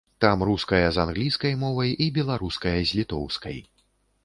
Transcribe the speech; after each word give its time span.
Там 0.23 0.37
руская 0.49 0.85
з 0.97 1.01
англійскай 1.03 1.53
мовай 1.65 1.93
і 2.07 2.09
беларуская 2.17 2.75
з 2.79 3.01
літоўскай. 3.03 3.63